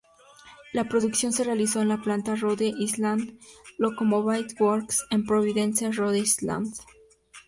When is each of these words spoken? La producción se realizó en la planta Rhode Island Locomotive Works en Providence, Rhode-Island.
La 0.73 0.85
producción 0.89 1.31
se 1.31 1.43
realizó 1.43 1.79
en 1.79 1.87
la 1.89 2.01
planta 2.01 2.33
Rhode 2.33 2.73
Island 2.79 3.37
Locomotive 3.77 4.47
Works 4.59 5.05
en 5.11 5.27
Providence, 5.27 5.91
Rhode-Island. 5.91 6.73